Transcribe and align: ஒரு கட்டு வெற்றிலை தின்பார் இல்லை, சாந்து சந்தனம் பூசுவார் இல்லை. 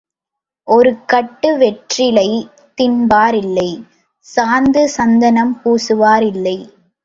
ஒரு 0.67 0.91
கட்டு 1.05 1.49
வெற்றிலை 1.57 2.27
தின்பார் 2.77 3.37
இல்லை, 3.43 3.69
சாந்து 4.27 4.83
சந்தனம் 4.97 5.55
பூசுவார் 5.61 6.25
இல்லை. 6.25 6.57